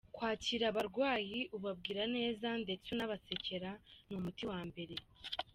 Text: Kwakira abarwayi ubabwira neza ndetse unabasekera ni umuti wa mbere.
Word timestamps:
Kwakira 0.15 0.65
abarwayi 0.71 1.39
ubabwira 1.57 2.01
neza 2.15 2.47
ndetse 2.63 2.87
unabasekera 2.95 3.69
ni 4.07 4.13
umuti 4.19 4.43
wa 4.51 4.59
mbere. 4.69 4.95